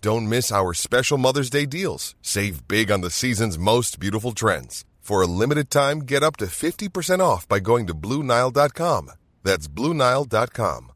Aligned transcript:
Don't 0.00 0.28
miss 0.28 0.52
our 0.52 0.74
special 0.74 1.18
Mother's 1.18 1.50
Day 1.50 1.66
deals. 1.66 2.14
Save 2.22 2.68
big 2.68 2.90
on 2.90 3.00
the 3.00 3.10
season's 3.10 3.58
most 3.58 3.98
beautiful 3.98 4.32
trends. 4.32 4.84
For 5.00 5.22
a 5.22 5.26
limited 5.26 5.70
time, 5.70 6.00
get 6.00 6.22
up 6.24 6.36
to 6.38 6.46
50% 6.46 7.20
off 7.20 7.46
by 7.46 7.60
going 7.60 7.86
to 7.86 7.94
BlueNile.com. 7.94 9.12
That's 9.44 9.68
BlueNile.com. 9.68 10.92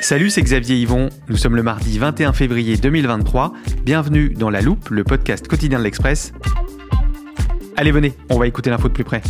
Salut, 0.00 0.30
c'est 0.30 0.42
Xavier 0.42 0.76
Yvon. 0.76 1.10
Nous 1.28 1.36
sommes 1.36 1.54
le 1.54 1.62
mardi 1.62 1.98
21 1.98 2.32
février 2.32 2.76
2023. 2.76 3.52
Bienvenue 3.84 4.30
dans 4.30 4.48
La 4.48 4.62
Loupe, 4.62 4.88
le 4.88 5.04
podcast 5.04 5.46
quotidien 5.46 5.78
de 5.78 5.84
l'Express. 5.84 6.32
Allez, 7.80 7.92
venez, 7.92 8.12
on 8.28 8.40
va 8.40 8.48
écouter 8.48 8.70
l'info 8.70 8.88
de 8.88 8.92
plus 8.92 9.04
près. 9.04 9.22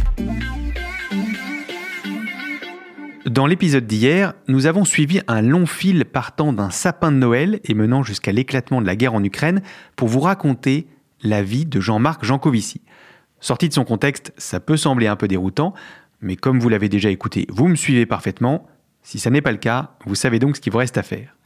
Dans 3.26 3.46
l'épisode 3.46 3.86
d'hier, 3.86 4.32
nous 4.48 4.64
avons 4.64 4.86
suivi 4.86 5.20
un 5.28 5.42
long 5.42 5.66
fil 5.66 6.06
partant 6.06 6.54
d'un 6.54 6.70
sapin 6.70 7.12
de 7.12 7.18
Noël 7.18 7.60
et 7.64 7.74
menant 7.74 8.02
jusqu'à 8.02 8.32
l'éclatement 8.32 8.80
de 8.80 8.86
la 8.86 8.96
guerre 8.96 9.12
en 9.12 9.22
Ukraine 9.22 9.60
pour 9.96 10.08
vous 10.08 10.20
raconter 10.20 10.86
la 11.22 11.42
vie 11.42 11.66
de 11.66 11.78
Jean-Marc 11.78 12.24
Jancovici. 12.24 12.80
Sorti 13.38 13.68
de 13.68 13.74
son 13.74 13.84
contexte, 13.84 14.32
ça 14.38 14.60
peut 14.60 14.78
sembler 14.78 15.08
un 15.08 15.16
peu 15.16 15.28
déroutant, 15.28 15.74
mais 16.22 16.36
comme 16.36 16.58
vous 16.58 16.70
l'avez 16.70 16.88
déjà 16.88 17.10
écouté, 17.10 17.44
vous 17.50 17.68
me 17.68 17.76
suivez 17.76 18.06
parfaitement. 18.06 18.66
Si 19.02 19.18
ça 19.18 19.28
n'est 19.28 19.42
pas 19.42 19.52
le 19.52 19.58
cas, 19.58 19.90
vous 20.06 20.14
savez 20.14 20.38
donc 20.38 20.56
ce 20.56 20.62
qu'il 20.62 20.72
vous 20.72 20.78
reste 20.78 20.96
à 20.96 21.02
faire. 21.02 21.36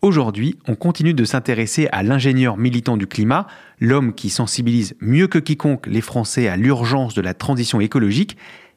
Aujourd'hui, 0.00 0.56
on 0.68 0.76
continue 0.76 1.12
de 1.12 1.24
s'intéresser 1.24 1.88
à 1.90 2.04
l'ingénieur 2.04 2.56
militant 2.56 2.96
du 2.96 3.08
climat, 3.08 3.48
l'homme 3.80 4.14
qui 4.14 4.30
sensibilise 4.30 4.94
mieux 5.00 5.26
que 5.26 5.40
quiconque 5.40 5.88
les 5.88 6.00
Français 6.00 6.46
à 6.46 6.56
l'urgence 6.56 7.14
de 7.14 7.20
la 7.20 7.34
transition 7.34 7.80
écologique, 7.80 8.36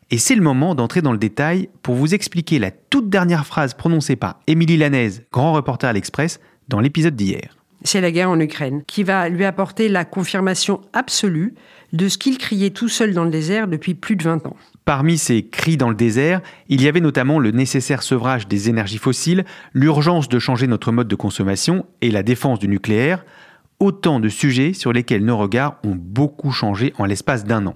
et 0.09 0.17
c'est 0.17 0.33
le 0.33 0.41
moment 0.41 0.73
d'entrer 0.73 1.03
dans 1.03 1.11
le 1.11 1.19
détail 1.19 1.69
pour 1.83 1.93
vous 1.93 2.15
expliquer 2.15 2.57
la 2.57 2.71
toute 2.71 3.09
dernière 3.09 3.45
phrase 3.45 3.75
prononcée 3.75 4.15
par 4.15 4.39
Émilie 4.47 4.77
Lanaise, 4.77 5.23
grand 5.31 5.53
reporter 5.53 5.87
à 5.87 5.93
l'Express, 5.93 6.39
dans 6.69 6.79
l'épisode 6.79 7.15
d'hier. 7.15 7.55
C'est 7.83 8.01
la 8.01 8.11
guerre 8.11 8.31
en 8.31 8.39
Ukraine 8.39 8.83
qui 8.87 9.03
va 9.03 9.29
lui 9.29 9.45
apporter 9.45 9.89
la 9.89 10.05
confirmation 10.05 10.81
absolue 10.91 11.53
de 11.93 12.09
ce 12.09 12.17
qu'il 12.17 12.39
criait 12.39 12.71
tout 12.71 12.89
seul 12.89 13.13
dans 13.13 13.25
le 13.25 13.31
désert 13.31 13.67
depuis 13.67 13.93
plus 13.93 14.15
de 14.15 14.23
20 14.23 14.47
ans. 14.47 14.55
Parmi 14.85 15.17
ces 15.17 15.43
cris 15.43 15.77
dans 15.77 15.89
le 15.89 15.95
désert, 15.95 16.41
il 16.67 16.81
y 16.81 16.87
avait 16.87 17.01
notamment 17.01 17.37
le 17.37 17.51
nécessaire 17.51 18.01
sevrage 18.01 18.47
des 18.47 18.67
énergies 18.67 18.97
fossiles, 18.97 19.45
l'urgence 19.73 20.27
de 20.27 20.39
changer 20.39 20.65
notre 20.65 20.91
mode 20.91 21.07
de 21.07 21.15
consommation 21.15 21.85
et 22.01 22.09
la 22.09 22.23
défense 22.23 22.57
du 22.57 22.67
nucléaire, 22.67 23.23
autant 23.79 24.19
de 24.19 24.29
sujets 24.29 24.73
sur 24.73 24.91
lesquels 24.91 25.23
nos 25.23 25.37
regards 25.37 25.77
ont 25.83 25.95
beaucoup 25.95 26.51
changé 26.51 26.93
en 26.97 27.05
l'espace 27.05 27.45
d'un 27.45 27.67
an. 27.67 27.75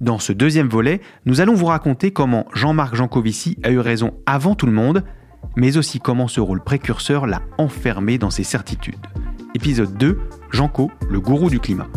Dans 0.00 0.18
ce 0.18 0.32
deuxième 0.32 0.68
volet, 0.68 1.00
nous 1.26 1.40
allons 1.40 1.54
vous 1.54 1.66
raconter 1.66 2.12
comment 2.12 2.46
Jean-Marc 2.52 2.94
Jancovici 2.94 3.58
a 3.62 3.70
eu 3.70 3.78
raison 3.78 4.14
avant 4.26 4.54
tout 4.54 4.66
le 4.66 4.72
monde, 4.72 5.04
mais 5.56 5.76
aussi 5.76 5.98
comment 5.98 6.28
ce 6.28 6.40
rôle 6.40 6.62
précurseur 6.62 7.26
l'a 7.26 7.42
enfermé 7.58 8.18
dans 8.18 8.30
ses 8.30 8.44
certitudes. 8.44 9.06
Épisode 9.54 9.96
2, 9.96 10.18
Janco, 10.50 10.90
le 11.08 11.20
gourou 11.20 11.50
du 11.50 11.60
climat. 11.60 11.88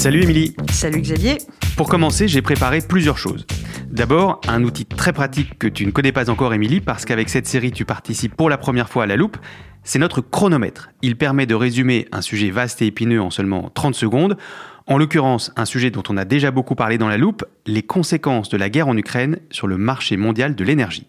Salut 0.00 0.22
Émilie. 0.22 0.54
Salut 0.72 1.02
Xavier. 1.02 1.36
Pour 1.76 1.86
commencer, 1.86 2.26
j'ai 2.26 2.40
préparé 2.40 2.80
plusieurs 2.80 3.18
choses. 3.18 3.46
D'abord, 3.90 4.40
un 4.48 4.64
outil 4.64 4.86
très 4.86 5.12
pratique 5.12 5.58
que 5.58 5.66
tu 5.66 5.84
ne 5.84 5.90
connais 5.90 6.10
pas 6.10 6.30
encore 6.30 6.54
Émilie, 6.54 6.80
parce 6.80 7.04
qu'avec 7.04 7.28
cette 7.28 7.46
série 7.46 7.70
tu 7.70 7.84
participes 7.84 8.34
pour 8.34 8.48
la 8.48 8.56
première 8.56 8.88
fois 8.88 9.02
à 9.02 9.06
la 9.06 9.16
loupe, 9.16 9.36
c'est 9.82 9.98
notre 9.98 10.22
chronomètre. 10.22 10.88
Il 11.02 11.16
permet 11.16 11.44
de 11.44 11.54
résumer 11.54 12.08
un 12.12 12.22
sujet 12.22 12.50
vaste 12.50 12.80
et 12.80 12.86
épineux 12.86 13.20
en 13.20 13.28
seulement 13.28 13.70
30 13.74 13.94
secondes. 13.94 14.38
En 14.86 14.96
l'occurrence, 14.96 15.52
un 15.56 15.66
sujet 15.66 15.90
dont 15.90 16.02
on 16.08 16.16
a 16.16 16.24
déjà 16.24 16.50
beaucoup 16.50 16.74
parlé 16.74 16.96
dans 16.96 17.08
la 17.08 17.18
loupe, 17.18 17.44
les 17.66 17.82
conséquences 17.82 18.48
de 18.48 18.56
la 18.56 18.70
guerre 18.70 18.88
en 18.88 18.96
Ukraine 18.96 19.40
sur 19.50 19.66
le 19.66 19.76
marché 19.76 20.16
mondial 20.16 20.54
de 20.54 20.64
l'énergie. 20.64 21.08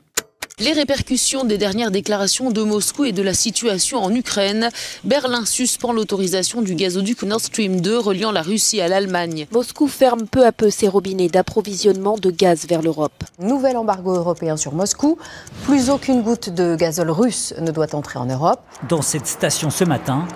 Les 0.62 0.74
répercussions 0.74 1.44
des 1.44 1.58
dernières 1.58 1.90
déclarations 1.90 2.52
de 2.52 2.62
Moscou 2.62 3.06
et 3.06 3.14
de 3.14 3.24
la 3.24 3.34
situation 3.34 3.98
en 3.98 4.14
Ukraine. 4.14 4.70
Berlin 5.04 5.44
suspend 5.44 5.92
l'autorisation 5.92 6.62
du 6.62 6.76
gazoduc 6.76 7.24
Nord 7.24 7.42
Stream 7.42 7.82
2 7.82 7.98
reliant 7.98 8.32
la 8.32 8.44
Russie 8.44 8.80
à 8.80 8.88
l'Allemagne. 8.88 9.48
Moscou 9.52 9.88
ferme 9.88 10.28
peu 10.28 10.46
à 10.46 10.52
peu 10.52 10.70
ses 10.70 10.88
robinets 10.88 11.30
d'approvisionnement 11.30 12.16
de 12.16 12.30
gaz 12.30 12.68
vers 12.68 12.84
l'Europe. 12.84 13.24
Nouvel 13.40 13.76
embargo 13.76 14.14
européen 14.14 14.56
sur 14.56 14.74
Moscou. 14.74 15.18
Plus 15.64 15.90
aucune 15.90 16.22
goutte 16.22 16.52
de 16.52 16.76
gazole 16.76 17.10
russe 17.10 17.56
ne 17.60 17.72
doit 17.72 17.96
entrer 17.96 18.20
en 18.20 18.28
Europe. 18.28 18.60
Dans 18.88 19.02
cette 19.02 19.26
station 19.26 19.72
ce 19.72 19.84
matin, 19.84 20.28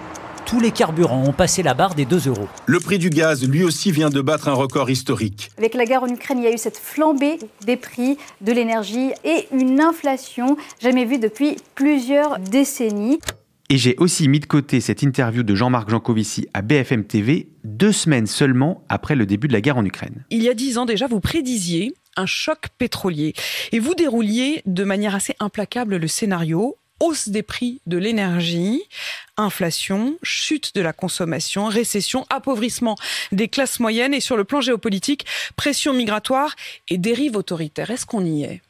tous 0.46 0.60
les 0.60 0.72
carburants 0.72 1.24
ont 1.24 1.34
passé 1.34 1.64
la 1.64 1.74
barre 1.74 1.96
des 1.96 2.06
2 2.06 2.28
euros. 2.28 2.48
Le 2.68 2.80
prix 2.80 3.00
du 3.00 3.10
gaz, 3.10 3.48
lui 3.48 3.64
aussi, 3.64 3.92
vient 3.92 4.10
de 4.10 4.22
battre 4.22 4.48
un 4.48 4.54
record 4.54 4.90
historique. 4.90 5.50
Avec 5.58 5.74
la 5.74 5.86
guerre 5.86 6.04
en 6.04 6.08
Ukraine, 6.08 6.38
il 6.38 6.44
y 6.44 6.48
a 6.48 6.54
eu 6.54 6.58
cette 6.58 6.78
flambée 6.78 7.40
des 7.66 7.78
prix 7.78 8.18
de 8.42 8.52
l'énergie 8.52 9.12
et 9.24 9.48
une 9.52 9.82
inflation 9.82 10.56
jamais 10.82 11.06
vue 11.06 11.18
depuis 11.18 11.58
plusieurs 11.74 12.40
décennies. 12.40 13.20
Et 13.70 13.78
j'ai 13.78 13.96
aussi 13.98 14.28
mis 14.28 14.40
de 14.40 14.46
côté 14.46 14.80
cette 14.80 15.02
interview 15.02 15.42
de 15.42 15.56
Jean-Marc 15.56 15.90
Jancovici 15.90 16.48
à 16.54 16.62
BFM 16.62 17.06
TV, 17.06 17.50
deux 17.64 17.92
semaines 17.92 18.28
seulement 18.28 18.84
après 18.90 19.16
le 19.16 19.26
début 19.26 19.48
de 19.48 19.54
la 19.54 19.62
guerre 19.62 19.78
en 19.78 19.86
Ukraine. 19.86 20.24
Il 20.30 20.44
y 20.44 20.50
a 20.50 20.54
dix 20.54 20.78
ans 20.78 20.86
déjà, 20.86 21.08
vous 21.08 21.20
prédisiez 21.20 21.96
un 22.16 22.28
choc 22.28 22.68
pétrolier. 22.78 23.34
Et 23.72 23.80
vous 23.80 23.96
dérouliez 23.96 24.62
de 24.66 24.84
manière 24.84 25.16
assez 25.16 25.36
implacable 25.40 25.98
le 25.98 26.08
scénario 26.08 26.78
hausse 27.00 27.30
des 27.30 27.44
prix 27.44 27.82
de 27.86 27.98
l'énergie, 27.98 28.84
inflation, 29.38 30.18
chute 30.24 30.76
de 30.76 30.82
la 30.82 30.94
consommation, 30.94 31.66
récession, 31.66 32.26
appauvrissement 32.30 32.96
des 33.32 33.48
classes 33.48 33.80
moyennes 33.80 34.14
et 34.14 34.22
sur 34.22 34.38
le 34.38 34.44
plan 34.44 34.62
géopolitique, 34.62 35.26
pression 35.56 35.94
migratoire 35.94 36.56
et 36.88 36.98
dérive 36.98 37.36
autoritaire. 37.36 37.92
Est-ce 37.92 38.06
qu'on 38.06 38.26
y 38.26 38.44
est? 38.44 38.62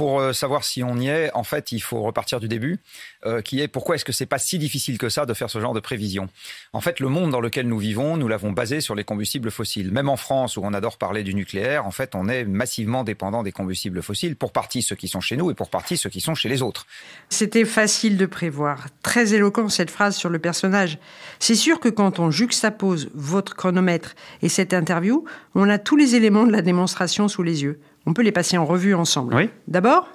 Pour 0.00 0.18
euh, 0.18 0.32
savoir 0.32 0.64
si 0.64 0.82
on 0.82 0.96
y 0.96 1.08
est, 1.08 1.30
en 1.34 1.44
fait, 1.44 1.72
il 1.72 1.80
faut 1.80 2.00
repartir 2.00 2.40
du 2.40 2.48
début, 2.48 2.78
euh, 3.26 3.42
qui 3.42 3.60
est 3.60 3.68
pourquoi 3.68 3.96
est-ce 3.96 4.04
que 4.06 4.12
c'est 4.12 4.24
pas 4.24 4.38
si 4.38 4.58
difficile 4.58 4.96
que 4.96 5.10
ça 5.10 5.26
de 5.26 5.34
faire 5.34 5.50
ce 5.50 5.60
genre 5.60 5.74
de 5.74 5.80
prévision? 5.80 6.30
En 6.72 6.80
fait, 6.80 7.00
le 7.00 7.10
monde 7.10 7.30
dans 7.30 7.40
lequel 7.42 7.68
nous 7.68 7.76
vivons, 7.76 8.16
nous 8.16 8.26
l'avons 8.26 8.50
basé 8.50 8.80
sur 8.80 8.94
les 8.94 9.04
combustibles 9.04 9.50
fossiles. 9.50 9.92
Même 9.92 10.08
en 10.08 10.16
France, 10.16 10.56
où 10.56 10.62
on 10.64 10.72
adore 10.72 10.96
parler 10.96 11.22
du 11.22 11.34
nucléaire, 11.34 11.84
en 11.84 11.90
fait, 11.90 12.14
on 12.14 12.30
est 12.30 12.46
massivement 12.46 13.04
dépendant 13.04 13.42
des 13.42 13.52
combustibles 13.52 14.00
fossiles, 14.00 14.36
pour 14.36 14.52
partie 14.52 14.80
ceux 14.80 14.96
qui 14.96 15.06
sont 15.06 15.20
chez 15.20 15.36
nous 15.36 15.50
et 15.50 15.54
pour 15.54 15.68
partie 15.68 15.98
ceux 15.98 16.08
qui 16.08 16.22
sont 16.22 16.34
chez 16.34 16.48
les 16.48 16.62
autres. 16.62 16.86
C'était 17.28 17.66
facile 17.66 18.16
de 18.16 18.24
prévoir. 18.24 18.86
Très 19.02 19.34
éloquent 19.34 19.68
cette 19.68 19.90
phrase 19.90 20.16
sur 20.16 20.30
le 20.30 20.38
personnage. 20.38 20.96
C'est 21.40 21.54
sûr 21.54 21.78
que 21.78 21.90
quand 21.90 22.20
on 22.20 22.30
juxtapose 22.30 23.10
votre 23.12 23.54
chronomètre 23.54 24.14
et 24.40 24.48
cette 24.48 24.72
interview, 24.72 25.26
on 25.54 25.68
a 25.68 25.76
tous 25.76 25.96
les 25.96 26.14
éléments 26.14 26.46
de 26.46 26.52
la 26.52 26.62
démonstration 26.62 27.28
sous 27.28 27.42
les 27.42 27.64
yeux. 27.64 27.78
On 28.10 28.12
peut 28.12 28.22
les 28.22 28.32
passer 28.32 28.58
en 28.58 28.64
revue 28.66 28.92
ensemble. 28.92 29.48
D'abord, 29.68 30.08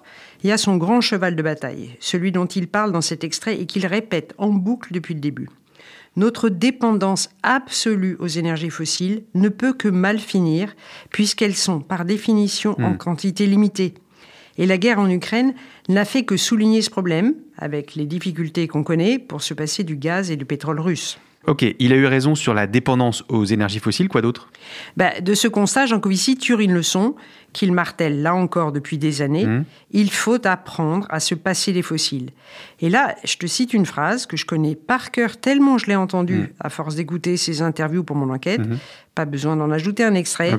il 0.44 0.50
y 0.50 0.52
a 0.52 0.58
son 0.58 0.76
grand 0.76 1.00
cheval 1.00 1.34
de 1.34 1.42
bataille, 1.42 1.96
celui 2.02 2.34
dont 2.34 2.46
il 2.46 2.68
parle 2.68 2.92
dans 2.92 3.00
cet 3.00 3.24
extrait 3.24 3.58
et 3.58 3.66
qu'il 3.66 3.86
répète 3.88 4.36
en 4.38 4.50
boucle 4.50 4.92
depuis 4.92 5.14
le 5.14 5.22
début. 5.22 5.48
Notre 6.18 6.50
dépendance 6.50 7.30
absolue 7.42 8.18
aux 8.20 8.28
énergies 8.28 8.70
fossiles 8.70 9.24
ne 9.34 9.48
peut 9.48 9.72
que 9.72 9.88
mal 9.88 10.20
finir, 10.20 10.76
puisqu'elles 11.10 11.56
sont 11.56 11.80
par 11.80 12.04
définition 12.04 12.76
en 12.82 12.92
Hmm. 12.92 12.98
quantité 12.98 13.48
limitée. 13.48 13.94
Et 14.58 14.66
la 14.66 14.78
guerre 14.78 15.00
en 15.00 15.10
Ukraine 15.10 15.54
n'a 15.88 16.04
fait 16.04 16.26
que 16.26 16.36
souligner 16.36 16.82
ce 16.82 16.90
problème, 16.90 17.34
avec 17.58 17.96
les 17.96 18.08
difficultés 18.08 18.68
qu'on 18.68 18.84
connaît 18.84 19.20
pour 19.20 19.42
se 19.42 19.54
passer 19.54 19.86
du 19.86 19.96
gaz 19.96 20.32
et 20.32 20.36
du 20.36 20.44
pétrole 20.44 20.82
russe. 20.82 21.18
Ok, 21.48 21.66
il 21.80 21.94
a 21.94 21.96
eu 21.96 22.06
raison 22.06 22.36
sur 22.36 22.54
la 22.54 22.68
dépendance 22.68 23.24
aux 23.30 23.46
énergies 23.46 23.80
fossiles, 23.80 24.10
quoi 24.10 24.22
d'autre? 24.22 24.50
Bah, 24.98 25.20
De 25.22 25.34
ce 25.34 25.48
constat, 25.48 25.86
Jean 25.86 26.00
Covici 26.00 26.36
tire 26.38 26.60
une 26.60 26.74
leçon 26.74 27.16
qu'il 27.54 27.72
martèle 27.72 28.22
là 28.22 28.36
encore 28.36 28.72
depuis 28.72 28.98
des 28.98 29.22
années. 29.22 29.46
Mmh. 29.46 29.66
Il 29.92 30.12
faut 30.12 30.46
apprendre 30.46 31.08
à 31.10 31.20
se 31.20 31.36
passer 31.36 31.72
des 31.72 31.82
fossiles. 31.82 32.32
Et 32.82 32.90
là, 32.90 33.16
je 33.24 33.38
te 33.38 33.46
cite 33.46 33.74
une 33.74 33.86
phrase 33.86 34.26
que 34.26 34.36
je 34.36 34.46
connais 34.46 34.76
par 34.76 35.12
cœur 35.12 35.38
tellement 35.38 35.78
je 35.78 35.86
l'ai 35.86 35.96
entendue 35.96 36.36
Mmh. 36.36 36.48
à 36.60 36.70
force 36.70 36.96
d'écouter 36.96 37.38
ses 37.38 37.62
interviews 37.62 38.04
pour 38.04 38.16
mon 38.16 38.34
enquête. 38.34 38.60
Mhm. 38.60 38.78
Pas 39.14 39.26
besoin 39.26 39.56
d'en 39.56 39.72
ajouter 39.72 40.04
un 40.04 40.16
extrait. 40.16 40.58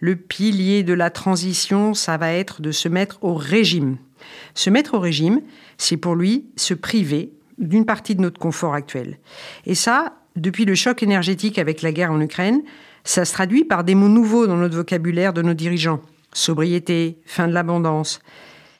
Le 0.00 0.16
pilier 0.16 0.82
de 0.82 0.94
la 0.94 1.10
transition, 1.10 1.94
ça 1.94 2.16
va 2.16 2.32
être 2.32 2.60
de 2.62 2.72
se 2.72 2.88
mettre 2.88 3.18
au 3.22 3.34
régime. 3.34 3.96
Se 4.54 4.70
mettre 4.70 4.94
au 4.94 5.00
régime, 5.00 5.40
c'est 5.78 5.96
pour 5.96 6.14
lui 6.14 6.46
se 6.56 6.74
priver 6.74 7.30
d'une 7.58 7.84
partie 7.84 8.14
de 8.14 8.20
notre 8.20 8.40
confort 8.40 8.74
actuel. 8.74 9.18
Et 9.66 9.74
ça, 9.74 10.14
depuis 10.36 10.64
le 10.64 10.74
choc 10.74 11.02
énergétique 11.02 11.58
avec 11.58 11.82
la 11.82 11.92
guerre 11.92 12.12
en 12.12 12.20
Ukraine, 12.20 12.62
ça 13.04 13.24
se 13.24 13.32
traduit 13.32 13.64
par 13.64 13.84
des 13.84 13.94
mots 13.94 14.08
nouveaux 14.08 14.46
dans 14.46 14.56
notre 14.56 14.76
vocabulaire 14.76 15.32
de 15.32 15.42
nos 15.42 15.54
dirigeants. 15.54 16.00
Sobriété, 16.32 17.18
fin 17.26 17.48
de 17.48 17.52
l'abondance. 17.52 18.20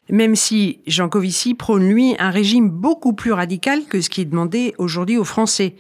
Même 0.09 0.37
si 0.37 0.81
Jean 0.87 1.09
Covici 1.09 1.55
prône, 1.55 1.89
lui, 1.89 2.15
un 2.19 2.31
régime 2.31 2.69
beaucoup 2.69 3.13
plus 3.13 3.33
radical 3.33 3.85
que 3.89 4.01
ce 4.01 4.11
qui 4.11 4.23
est 4.23 4.27
demandé 4.27 4.75
aujourd'hui 4.79 5.19
aux 5.19 5.25
Français. 5.25 5.75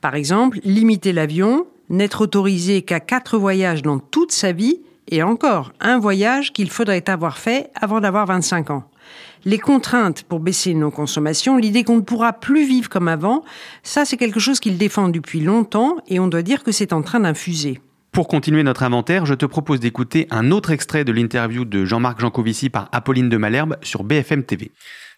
Par 0.00 0.14
exemple, 0.14 0.58
limiter 0.64 1.12
l'avion, 1.12 1.66
n'être 1.88 2.22
autorisé 2.22 2.82
qu'à 2.82 3.00
quatre 3.00 3.38
voyages 3.38 3.82
dans 3.82 3.98
toute 3.98 4.32
sa 4.32 4.52
vie, 4.52 4.80
et 5.12 5.22
encore 5.22 5.72
un 5.78 5.98
voyage 5.98 6.52
qu'il 6.52 6.70
faudrait 6.70 7.08
avoir 7.08 7.38
fait 7.38 7.70
avant 7.80 8.00
d'avoir 8.00 8.26
25 8.26 8.70
ans. 8.70 8.84
Les 9.44 9.58
contraintes 9.58 10.22
pour 10.22 10.40
baisser 10.40 10.72
nos 10.72 10.90
consommations, 10.90 11.58
l'idée 11.58 11.84
qu'on 11.84 11.96
ne 11.96 12.00
pourra 12.00 12.32
plus 12.32 12.66
vivre 12.66 12.88
comme 12.88 13.08
avant, 13.08 13.44
ça 13.82 14.04
c'est 14.04 14.16
quelque 14.16 14.40
chose 14.40 14.58
qu'il 14.58 14.78
défend 14.78 15.08
depuis 15.08 15.40
longtemps 15.40 15.96
et 16.08 16.18
on 16.18 16.28
doit 16.28 16.42
dire 16.42 16.62
que 16.62 16.72
c'est 16.72 16.92
en 16.94 17.02
train 17.02 17.20
d'infuser. 17.20 17.80
Pour 18.12 18.28
continuer 18.28 18.62
notre 18.62 18.82
inventaire, 18.82 19.26
je 19.26 19.34
te 19.34 19.46
propose 19.46 19.80
d'écouter 19.80 20.26
un 20.30 20.50
autre 20.50 20.70
extrait 20.70 21.04
de 21.04 21.12
l'interview 21.12 21.64
de 21.64 21.84
Jean-Marc 21.84 22.20
Jancovici 22.20 22.70
par 22.70 22.88
Apolline 22.92 23.28
de 23.28 23.36
Malherbe 23.36 23.76
sur 23.82 24.04
BFM 24.04 24.44
TV. 24.44 24.70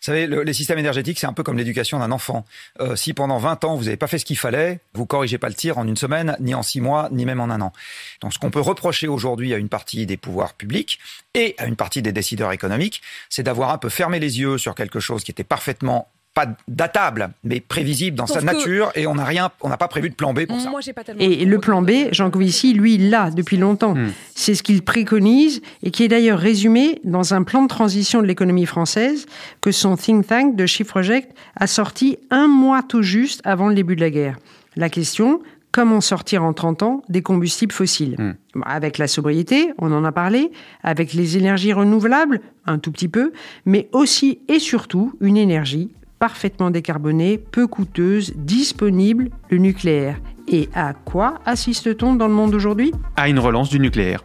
Vous 0.04 0.12
savez, 0.12 0.26
le- 0.26 0.42
les 0.42 0.52
systèmes 0.52 0.78
énergétiques, 0.78 1.18
c'est 1.18 1.26
un 1.26 1.32
peu 1.32 1.42
comme 1.42 1.56
l'éducation 1.56 1.98
d'un 1.98 2.12
enfant. 2.12 2.44
Euh, 2.78 2.94
si 2.94 3.14
pendant 3.14 3.38
20 3.38 3.64
ans, 3.64 3.74
vous 3.74 3.84
n'avez 3.84 3.96
pas 3.96 4.06
fait 4.06 4.18
ce 4.18 4.26
qu'il 4.26 4.36
fallait, 4.36 4.80
vous 4.92 5.06
corrigez 5.06 5.38
pas 5.38 5.48
le 5.48 5.54
tir 5.54 5.78
en 5.78 5.88
une 5.88 5.96
semaine, 5.96 6.36
ni 6.40 6.54
en 6.54 6.62
six 6.62 6.82
mois, 6.82 7.08
ni 7.10 7.24
même 7.24 7.40
en 7.40 7.44
un 7.44 7.62
an. 7.62 7.72
Donc 8.20 8.34
ce 8.34 8.38
qu'on 8.38 8.50
peut 8.50 8.60
reprocher 8.60 9.08
aujourd'hui 9.08 9.54
à 9.54 9.56
une 9.56 9.70
partie 9.70 10.04
des 10.04 10.18
pouvoirs 10.18 10.52
publics 10.52 10.98
et 11.32 11.54
à 11.56 11.64
une 11.64 11.76
partie 11.76 12.02
des 12.02 12.12
décideurs 12.12 12.52
économiques, 12.52 13.00
c'est 13.30 13.44
d'avoir 13.44 13.70
un 13.70 13.78
peu 13.78 13.88
fermé 13.88 14.20
les 14.20 14.38
yeux 14.40 14.58
sur 14.58 14.74
quelque 14.74 15.00
chose 15.00 15.24
qui 15.24 15.30
était 15.30 15.42
parfaitement 15.42 16.10
pas 16.34 16.48
datable, 16.66 17.30
mais 17.44 17.60
prévisible 17.60 18.16
dans 18.16 18.26
Sauf 18.26 18.38
sa 18.38 18.44
nature, 18.44 18.90
et 18.96 19.06
on 19.06 19.14
n'a 19.14 19.24
rien, 19.24 19.50
on 19.62 19.68
n'a 19.68 19.76
pas 19.76 19.86
prévu 19.86 20.10
de 20.10 20.14
plan 20.14 20.34
B 20.34 20.46
pour 20.46 20.60
ça. 20.60 20.68
Moi, 20.68 20.80
j'ai 20.80 20.92
pas 20.92 21.04
tellement. 21.04 21.22
Et 21.22 21.44
le 21.44 21.58
plan 21.58 21.80
B, 21.80 21.90
Jean 22.10 22.30
Covici, 22.30 22.74
lui, 22.74 22.96
il 22.96 23.10
l'a 23.10 23.30
depuis 23.30 23.56
longtemps. 23.56 23.94
C'est 24.34 24.54
ce 24.56 24.62
qu'il 24.64 24.82
préconise 24.82 25.62
et 25.82 25.90
qui 25.92 26.02
est 26.02 26.08
d'ailleurs 26.08 26.40
résumé 26.40 27.00
dans 27.04 27.34
un 27.34 27.44
plan 27.44 27.62
de 27.62 27.68
transition 27.68 28.20
de 28.20 28.26
l'économie 28.26 28.66
française 28.66 29.26
que 29.60 29.70
son 29.70 29.96
think 29.96 30.26
tank 30.26 30.56
de 30.56 30.66
Shift 30.66 30.90
Project 30.90 31.36
a 31.56 31.68
sorti 31.68 32.18
un 32.30 32.48
mois 32.48 32.82
tout 32.82 33.02
juste 33.02 33.40
avant 33.44 33.68
le 33.68 33.74
début 33.74 33.94
de 33.94 34.00
la 34.00 34.10
guerre. 34.10 34.36
La 34.74 34.88
question, 34.88 35.40
comment 35.70 36.00
sortir 36.00 36.42
en 36.42 36.52
30 36.52 36.82
ans 36.82 37.02
des 37.08 37.22
combustibles 37.22 37.72
fossiles 37.72 38.16
Bon, 38.54 38.62
Avec 38.64 38.98
la 38.98 39.06
sobriété, 39.06 39.72
on 39.78 39.92
en 39.92 40.04
a 40.04 40.10
parlé, 40.10 40.50
avec 40.82 41.12
les 41.12 41.36
énergies 41.36 41.72
renouvelables, 41.72 42.40
un 42.66 42.78
tout 42.78 42.90
petit 42.90 43.08
peu, 43.08 43.32
mais 43.66 43.88
aussi 43.92 44.40
et 44.48 44.58
surtout 44.58 45.12
une 45.20 45.36
énergie 45.36 45.90
parfaitement 46.24 46.70
décarbonée, 46.70 47.36
peu 47.36 47.66
coûteuse, 47.66 48.32
disponible, 48.34 49.28
le 49.50 49.58
nucléaire. 49.58 50.16
Et 50.48 50.70
à 50.72 50.94
quoi 50.94 51.34
assiste-t-on 51.44 52.14
dans 52.14 52.28
le 52.28 52.32
monde 52.32 52.54
aujourd'hui? 52.54 52.92
À 53.14 53.28
une 53.28 53.38
relance 53.38 53.68
du 53.68 53.78
nucléaire. 53.78 54.24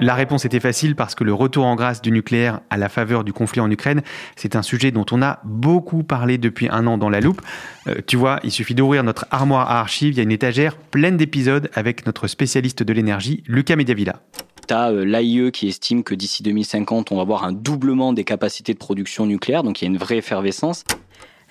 La 0.00 0.14
réponse 0.14 0.46
était 0.46 0.60
facile 0.60 0.96
parce 0.96 1.14
que 1.14 1.24
le 1.24 1.34
retour 1.34 1.66
en 1.66 1.76
grâce 1.76 2.00
du 2.00 2.10
nucléaire 2.10 2.60
à 2.70 2.78
la 2.78 2.88
faveur 2.88 3.22
du 3.22 3.34
conflit 3.34 3.60
en 3.60 3.70
Ukraine, 3.70 4.00
c'est 4.34 4.56
un 4.56 4.62
sujet 4.62 4.90
dont 4.92 5.04
on 5.10 5.20
a 5.20 5.40
beaucoup 5.44 6.02
parlé 6.04 6.38
depuis 6.38 6.68
un 6.70 6.86
an 6.86 6.96
dans 6.96 7.10
la 7.10 7.20
loupe. 7.20 7.42
Euh, 7.86 7.96
tu 8.06 8.16
vois, 8.16 8.40
il 8.42 8.50
suffit 8.50 8.74
d'ouvrir 8.74 9.04
notre 9.04 9.26
armoire 9.30 9.70
à 9.70 9.78
archives, 9.78 10.14
il 10.14 10.16
y 10.16 10.20
a 10.20 10.22
une 10.22 10.32
étagère 10.32 10.78
pleine 10.78 11.18
d'épisodes 11.18 11.70
avec 11.74 12.06
notre 12.06 12.28
spécialiste 12.28 12.82
de 12.82 12.92
l'énergie, 12.94 13.42
Lucas 13.46 13.76
Mediavilla. 13.76 14.22
Tu 14.66 14.72
as 14.72 14.90
l'AIE 14.90 15.50
qui 15.52 15.68
estime 15.68 16.02
que 16.02 16.14
d'ici 16.14 16.42
2050, 16.42 17.12
on 17.12 17.16
va 17.16 17.22
avoir 17.22 17.44
un 17.44 17.52
doublement 17.52 18.14
des 18.14 18.24
capacités 18.24 18.72
de 18.72 18.78
production 18.78 19.26
nucléaire, 19.26 19.62
donc 19.62 19.82
il 19.82 19.84
y 19.84 19.88
a 19.88 19.90
une 19.90 19.98
vraie 19.98 20.16
effervescence. 20.16 20.84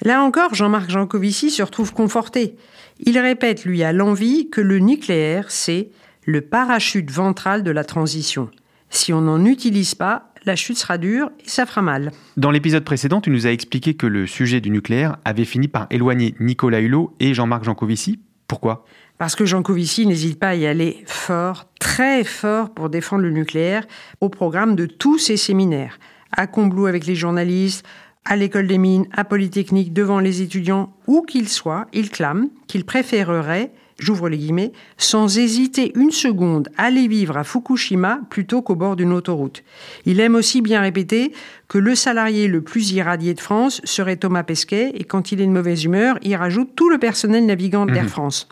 Là 0.01 0.24
encore, 0.24 0.56
Jean-Marc 0.56 0.90
Jancovici 0.90 1.51
se 1.51 1.62
retrouve 1.62 1.94
conforté. 1.94 2.56
Il 3.00 3.19
répète, 3.19 3.66
lui, 3.66 3.84
à 3.84 3.92
l'envie, 3.92 4.50
que 4.50 4.62
le 4.62 4.80
nucléaire, 4.80 5.51
c'est 5.51 5.90
le 6.30 6.42
parachute 6.42 7.10
ventral 7.10 7.64
de 7.64 7.72
la 7.72 7.84
transition. 7.84 8.52
Si 8.92 9.14
on 9.14 9.22
n'en 9.22 9.44
utilise 9.46 9.96
pas, 9.96 10.31
la 10.46 10.56
chute 10.56 10.78
sera 10.78 11.00
dure 11.00 11.31
et 11.44 11.50
ça 11.50 11.66
fera 11.66 11.81
mal. 11.81 12.12
Dans 12.38 12.52
l'épisode 12.52 12.84
précédent, 12.84 13.20
tu 13.20 13.31
nous 13.31 13.48
as 13.48 13.52
expliqué 13.52 13.96
que 13.96 14.06
le 14.06 14.28
sujet 14.28 14.62
du 14.62 14.70
nucléaire 14.70 15.18
avait 15.26 15.44
fini 15.44 15.68
par 15.68 15.88
éloigner 15.90 16.36
Nicolas 16.40 16.81
Hulot 16.81 17.16
et 17.20 17.34
Jean-Marc 17.34 17.64
Jancovici. 17.64 18.20
Pourquoi? 18.48 18.86
Parce 19.18 19.36
que 19.36 19.44
Jean 19.44 19.64
Covici 19.64 20.06
n'hésite 20.06 20.38
pas 20.38 20.50
à 20.50 20.56
y 20.56 20.68
aller 20.68 21.04
fort, 21.08 21.66
très 21.80 22.24
fort 22.24 22.75
pour 22.75 22.92
défendre 22.92 23.24
le 23.24 23.32
nucléaire 23.32 23.88
au 24.22 24.30
programme 24.30 24.75
de 24.75 24.86
tous 24.86 25.18
ses 25.18 25.36
séminaires. 25.36 25.98
À 26.32 26.46
Combloux 26.46 26.86
avec 26.86 27.08
les 27.08 27.16
journalistes, 27.16 27.84
à 28.24 28.36
l'école 28.36 28.68
des 28.68 28.78
mines, 28.78 29.08
à 29.14 29.24
Polytechnique, 29.24 29.94
devant 29.94 30.20
les 30.20 30.44
étudiants, 30.44 30.94
où 31.08 31.24
qu'il 31.24 31.50
soit, 31.50 31.88
il 31.92 32.12
clame 32.12 32.50
qu'il 32.68 32.86
préférerait, 32.86 33.72
j'ouvre 34.00 34.30
les 34.30 34.38
guillemets, 34.38 34.72
sans 34.98 35.38
hésiter 35.38 35.92
une 35.96 36.12
seconde, 36.12 36.69
aller 36.78 37.07
vivre 37.07 37.38
à 37.38 37.44
Fukushima 37.44 38.19
plutôt 38.30 38.62
qu'au 38.62 38.75
bord 38.75 38.96
d'une 38.96 39.13
autoroute. 39.13 39.63
Il 40.06 40.19
aime 40.19 40.36
aussi 40.36 40.62
bien 40.62 40.81
répéter 40.81 41.31
que 41.68 41.78
le 41.78 41.94
salarié 41.96 42.48
le 42.48 42.62
plus 42.62 42.92
irradié 42.94 43.34
de 43.34 43.40
France 43.42 43.81
serait 43.84 44.16
Thomas 44.18 44.44
Pesquet 44.44 44.92
et 44.96 45.04
quand 45.04 45.31
il 45.31 45.42
est 45.42 45.46
de 45.46 45.51
mauvaise 45.51 45.84
humeur, 45.84 46.18
il 46.24 46.36
rajoute 46.36 46.69
tout 46.75 46.90
le 46.90 46.98
personnel 46.98 47.46
navigant 47.46 47.86
d'Air 47.86 48.04
Mhm. 48.04 48.10
France. 48.10 48.48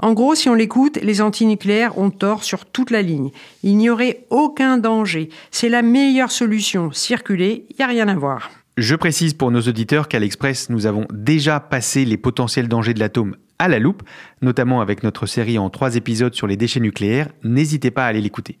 En 0.00 0.12
gros, 0.12 0.36
si 0.36 0.48
on 0.48 0.54
l'écoute, 0.54 0.98
les 1.02 1.20
antinucléaires 1.20 1.98
ont 1.98 2.10
tort 2.10 2.44
sur 2.44 2.64
toute 2.66 2.92
la 2.92 3.02
ligne. 3.02 3.30
Il 3.64 3.76
n'y 3.76 3.90
aurait 3.90 4.24
aucun 4.30 4.78
danger. 4.78 5.28
C'est 5.50 5.68
la 5.68 5.82
meilleure 5.82 6.30
solution. 6.30 6.92
Circuler, 6.92 7.66
il 7.70 7.76
n'y 7.78 7.84
a 7.84 7.88
rien 7.88 8.06
à 8.06 8.14
voir. 8.14 8.50
Je 8.76 8.94
précise 8.94 9.34
pour 9.34 9.50
nos 9.50 9.60
auditeurs 9.62 10.06
qu'à 10.06 10.20
l'Express, 10.20 10.70
nous 10.70 10.86
avons 10.86 11.04
déjà 11.12 11.58
passé 11.58 12.04
les 12.04 12.16
potentiels 12.16 12.68
dangers 12.68 12.94
de 12.94 13.00
l'atome 13.00 13.34
à 13.58 13.68
la 13.68 13.78
loupe, 13.78 14.02
notamment 14.40 14.80
avec 14.80 15.02
notre 15.02 15.26
série 15.26 15.58
en 15.58 15.70
trois 15.70 15.96
épisodes 15.96 16.34
sur 16.34 16.46
les 16.46 16.56
déchets 16.56 16.80
nucléaires. 16.80 17.28
N'hésitez 17.42 17.90
pas 17.90 18.04
à 18.04 18.08
aller 18.08 18.20
l'écouter. 18.20 18.58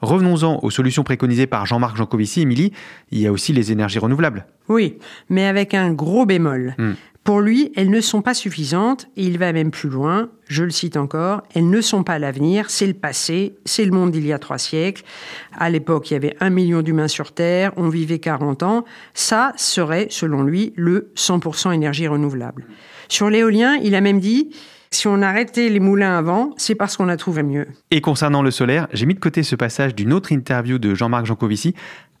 Revenons-en 0.00 0.60
aux 0.62 0.70
solutions 0.70 1.04
préconisées 1.04 1.46
par 1.46 1.66
Jean-Marc 1.66 1.96
Jancovici. 1.96 2.40
Émilie, 2.40 2.72
il 3.10 3.18
y 3.18 3.26
a 3.26 3.32
aussi 3.32 3.52
les 3.52 3.70
énergies 3.70 3.98
renouvelables. 3.98 4.46
Oui, 4.68 4.98
mais 5.28 5.46
avec 5.46 5.74
un 5.74 5.92
gros 5.92 6.26
bémol. 6.26 6.74
Hmm. 6.78 6.92
Pour 7.24 7.40
lui, 7.40 7.70
elles 7.76 7.90
ne 7.90 8.00
sont 8.00 8.22
pas 8.22 8.32
suffisantes 8.32 9.06
et 9.16 9.24
il 9.24 9.38
va 9.38 9.52
même 9.52 9.70
plus 9.70 9.90
loin. 9.90 10.30
Je 10.48 10.64
le 10.64 10.70
cite 10.70 10.96
encore, 10.96 11.42
elles 11.54 11.68
ne 11.68 11.80
sont 11.80 12.02
pas 12.02 12.18
l'avenir, 12.18 12.70
c'est 12.70 12.86
le 12.86 12.94
passé, 12.94 13.56
c'est 13.66 13.84
le 13.84 13.92
monde 13.92 14.10
d'il 14.10 14.26
y 14.26 14.32
a 14.32 14.38
trois 14.38 14.58
siècles. 14.58 15.04
À 15.56 15.68
l'époque, 15.68 16.10
il 16.10 16.14
y 16.14 16.16
avait 16.16 16.34
un 16.40 16.50
million 16.50 16.82
d'humains 16.82 17.08
sur 17.08 17.32
Terre, 17.32 17.72
on 17.76 17.88
vivait 17.88 18.18
40 18.18 18.62
ans. 18.62 18.84
Ça 19.12 19.52
serait, 19.56 20.06
selon 20.10 20.42
lui, 20.42 20.72
le 20.76 21.12
100% 21.16 21.72
énergie 21.74 22.08
renouvelable. 22.08 22.66
Sur 23.08 23.28
l'éolien, 23.28 23.76
il 23.82 23.94
a 23.94 24.00
même 24.00 24.18
dit, 24.18 24.50
si 24.90 25.06
on 25.06 25.22
arrêtait 25.22 25.68
les 25.68 25.78
moulins 25.78 26.16
avant, 26.16 26.52
c'est 26.56 26.74
parce 26.74 26.96
qu'on 26.96 27.08
a 27.08 27.16
trouvé 27.16 27.42
mieux. 27.42 27.68
Et 27.90 28.00
concernant 28.00 28.42
le 28.42 28.50
solaire, 28.50 28.88
j'ai 28.92 29.06
mis 29.06 29.14
de 29.14 29.20
côté 29.20 29.42
ce 29.42 29.54
passage 29.56 29.94
d'une 29.94 30.12
autre 30.12 30.32
interview 30.32 30.78
de 30.78 30.94
Jean-Marc 30.94 31.26
Jancovici. 31.26 31.74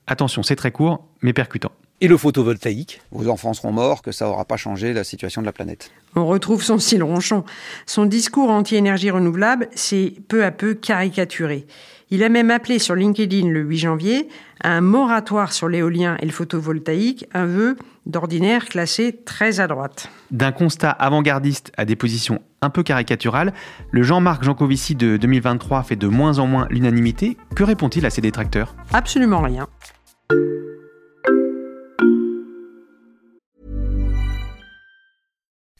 Attention, 0.06 0.42
c'est 0.42 0.56
très 0.56 0.70
court, 0.70 1.08
mais 1.22 1.32
percutant. 1.32 1.72
Et 2.02 2.08
le 2.08 2.16
photovoltaïque 2.16 3.02
Vos 3.10 3.28
enfants 3.28 3.52
seront 3.52 3.72
morts, 3.72 4.00
que 4.00 4.10
ça 4.10 4.24
n'aura 4.24 4.46
pas 4.46 4.56
changé 4.56 4.94
la 4.94 5.04
situation 5.04 5.42
de 5.42 5.46
la 5.46 5.52
planète. 5.52 5.90
On 6.16 6.26
retrouve 6.26 6.62
son 6.62 6.78
style 6.78 7.02
ronchon. 7.02 7.44
Son 7.84 8.06
discours 8.06 8.50
anti-énergie 8.50 9.10
renouvelable 9.10 9.68
s'est 9.74 10.14
peu 10.28 10.44
à 10.44 10.50
peu 10.50 10.72
caricaturé. 10.74 11.66
Il 12.12 12.24
a 12.24 12.28
même 12.28 12.50
appelé 12.50 12.78
sur 12.78 12.94
LinkedIn 12.94 13.48
le 13.48 13.60
8 13.60 13.78
janvier 13.78 14.28
à 14.62 14.70
un 14.70 14.80
moratoire 14.80 15.52
sur 15.52 15.68
l'éolien 15.68 16.16
et 16.20 16.26
le 16.26 16.32
photovoltaïque, 16.32 17.26
un 17.34 17.46
vœu 17.46 17.76
d'ordinaire 18.06 18.64
classé 18.64 19.20
très 19.24 19.60
à 19.60 19.68
droite. 19.68 20.08
D'un 20.30 20.52
constat 20.52 20.90
avant-gardiste 20.90 21.70
à 21.76 21.84
des 21.84 21.96
positions 21.96 22.40
un 22.62 22.70
peu 22.70 22.82
caricaturales, 22.82 23.52
le 23.90 24.02
Jean-Marc 24.02 24.42
Jancovici 24.42 24.94
de 24.94 25.18
2023 25.18 25.82
fait 25.82 25.96
de 25.96 26.08
moins 26.08 26.38
en 26.38 26.46
moins 26.46 26.66
l'unanimité. 26.70 27.36
Que 27.54 27.62
répond-il 27.62 28.04
à 28.06 28.10
ses 28.10 28.22
détracteurs? 28.22 28.74
Absolument 28.92 29.42
rien. 29.42 29.68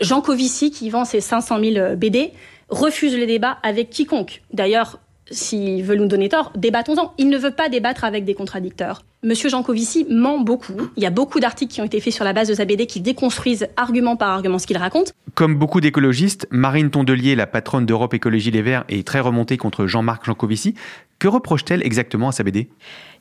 Jean 0.00 0.20
Covici, 0.20 0.70
qui 0.70 0.90
vend 0.90 1.04
ses 1.04 1.20
500 1.20 1.60
000 1.60 1.96
BD, 1.96 2.32
refuse 2.68 3.14
les 3.14 3.26
débats 3.26 3.58
avec 3.62 3.90
quiconque. 3.90 4.42
D'ailleurs, 4.52 4.98
s'il 5.30 5.82
veut 5.82 5.96
nous 5.96 6.06
donner 6.06 6.28
tort, 6.28 6.52
débattons-en. 6.56 7.12
Il 7.18 7.28
ne 7.28 7.38
veut 7.38 7.50
pas 7.50 7.68
débattre 7.68 8.04
avec 8.04 8.24
des 8.24 8.34
contradicteurs. 8.34 9.02
Monsieur 9.22 9.48
Jancovici 9.48 10.06
ment 10.08 10.38
beaucoup. 10.38 10.88
Il 10.96 11.02
y 11.02 11.06
a 11.06 11.10
beaucoup 11.10 11.40
d'articles 11.40 11.74
qui 11.74 11.80
ont 11.80 11.84
été 11.84 12.00
faits 12.00 12.12
sur 12.12 12.24
la 12.24 12.32
base 12.32 12.48
de 12.48 12.54
sa 12.54 12.64
BD 12.64 12.86
qui 12.86 13.00
déconstruisent 13.00 13.66
argument 13.76 14.16
par 14.16 14.30
argument 14.30 14.58
ce 14.58 14.66
qu'il 14.66 14.76
raconte. 14.76 15.12
Comme 15.34 15.56
beaucoup 15.56 15.80
d'écologistes, 15.80 16.46
Marine 16.50 16.90
Tondelier, 16.90 17.34
la 17.34 17.46
patronne 17.46 17.86
d'Europe 17.86 18.14
Écologie 18.14 18.50
Les 18.50 18.62
Verts, 18.62 18.84
est 18.88 19.06
très 19.06 19.20
remontée 19.20 19.56
contre 19.56 19.86
Jean-Marc 19.86 20.26
Jancovici. 20.26 20.74
Que 21.18 21.28
reproche-t-elle 21.28 21.84
exactement 21.84 22.28
à 22.28 22.32
sa 22.32 22.44
BD 22.44 22.68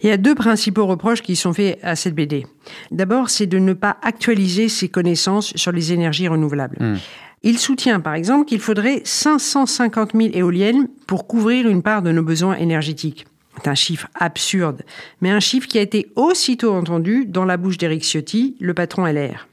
Il 0.01 0.09
y 0.09 0.11
a 0.11 0.17
deux 0.17 0.35
principaux 0.35 0.85
reproches 0.85 1.21
qui 1.21 1.35
sont 1.35 1.53
faits 1.53 1.79
à 1.81 1.95
cette 1.95 2.13
BD. 2.13 2.45
D'abord, 2.91 3.29
c'est 3.29 3.47
de 3.47 3.57
ne 3.57 3.73
pas 3.73 3.97
actualiser 4.01 4.69
ses 4.69 4.89
connaissances 4.89 5.55
sur 5.55 5.71
les 5.71 5.93
énergies 5.93 6.27
renouvelables. 6.27 6.77
Hmm. 6.79 6.97
Il 7.47 7.59
soutient 7.59 7.99
par 7.99 8.15
exemple 8.15 8.45
qu'il 8.45 8.59
faudrait 8.59 9.01
550 9.03 10.13
000 10.15 10.29
éoliennes 10.33 10.87
pour 11.05 11.27
couvrir 11.27 11.69
une 11.69 11.83
part 11.83 12.01
de 12.01 12.11
nos 12.11 12.23
besoins 12.23 12.55
énergétiques. 12.55 13.27
C'est 13.57 13.69
un 13.69 13.75
chiffre 13.75 14.07
absurde, 14.15 14.81
mais 15.21 15.29
un 15.29 15.39
chiffre 15.39 15.67
qui 15.67 15.77
a 15.77 15.83
été 15.83 16.11
aussitôt 16.15 16.73
entendu 16.73 17.27
dans 17.27 17.45
la 17.45 17.57
bouche 17.57 17.77
d'Éric 17.77 18.03
Ciotti, 18.03 18.57
le 18.59 18.73
patron 18.73 19.05
LR. 19.05 19.47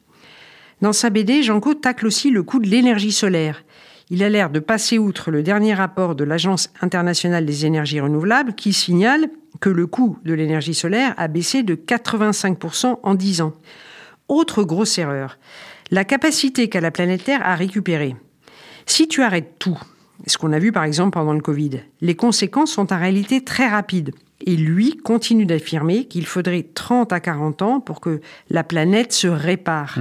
Dans 0.80 0.94
sa 0.94 1.10
BD, 1.10 1.42
Janco 1.42 1.74
tacle 1.74 2.06
aussi 2.06 2.30
le 2.30 2.42
coût 2.42 2.60
de 2.60 2.66
l'énergie 2.66 3.12
solaire. 3.12 3.62
Il 4.08 4.22
a 4.22 4.30
l'air 4.30 4.48
de 4.48 4.58
passer 4.58 4.96
outre 4.96 5.30
le 5.30 5.42
dernier 5.42 5.74
rapport 5.74 6.14
de 6.14 6.24
l'Agence 6.24 6.70
internationale 6.80 7.44
des 7.44 7.66
énergies 7.66 8.00
renouvelables 8.00 8.54
qui 8.54 8.72
signale 8.72 9.28
que 9.60 9.68
le 9.68 9.86
coût 9.86 10.18
de 10.24 10.32
l'énergie 10.32 10.74
solaire 10.74 11.12
a 11.18 11.28
baissé 11.28 11.62
de 11.62 11.74
85% 11.74 13.00
en 13.02 13.14
10 13.14 13.42
ans. 13.42 13.52
Autre 14.28 14.64
grosse 14.64 14.96
erreur, 14.96 15.36
la 15.92 16.04
capacité 16.04 16.68
qu'a 16.68 16.80
la 16.80 16.90
planète 16.90 17.24
Terre 17.24 17.46
à 17.46 17.54
récupérer. 17.54 18.16
Si 18.86 19.06
tu 19.06 19.22
arrêtes 19.22 19.58
tout, 19.58 19.78
ce 20.26 20.38
qu'on 20.38 20.52
a 20.52 20.58
vu 20.58 20.72
par 20.72 20.84
exemple 20.84 21.10
pendant 21.10 21.34
le 21.34 21.40
Covid, 21.42 21.82
les 22.00 22.16
conséquences 22.16 22.72
sont 22.72 22.92
en 22.92 22.98
réalité 22.98 23.44
très 23.44 23.68
rapides. 23.68 24.12
Et 24.44 24.56
lui 24.56 24.96
continue 24.96 25.46
d'affirmer 25.46 26.06
qu'il 26.06 26.26
faudrait 26.26 26.66
30 26.74 27.12
à 27.12 27.20
40 27.20 27.62
ans 27.62 27.80
pour 27.80 28.00
que 28.00 28.20
la 28.50 28.64
planète 28.64 29.12
se 29.12 29.28
répare. 29.28 29.98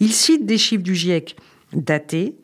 Il 0.00 0.12
cite 0.12 0.44
des 0.44 0.58
chiffres 0.58 0.82
du 0.82 0.94
GIEC 0.94 1.36
datés. 1.72 2.34